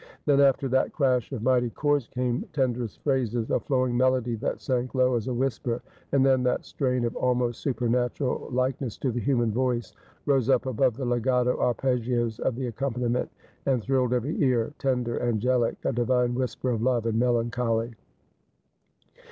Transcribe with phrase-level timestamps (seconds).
[0.25, 4.95] Then after that crash of mighty chords came tenderest phrases, a flowing melody that sank
[4.95, 5.79] low as a whisper,
[6.11, 9.93] and then that strain of almost supernatur.'il likeness to the human voice
[10.25, 13.29] rose up above the legato arpeggios of the accompaniment,
[13.67, 17.93] and thrilled every ear— tender, angelic, a divine whimper of love and melancholy.